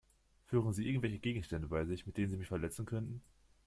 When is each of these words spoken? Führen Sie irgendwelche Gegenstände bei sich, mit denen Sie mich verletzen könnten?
Führen 0.45 0.73
Sie 0.73 0.87
irgendwelche 0.89 1.19
Gegenstände 1.19 1.67
bei 1.67 1.85
sich, 1.85 2.07
mit 2.07 2.17
denen 2.17 2.31
Sie 2.31 2.37
mich 2.37 2.47
verletzen 2.47 2.87
könnten? 2.87 3.21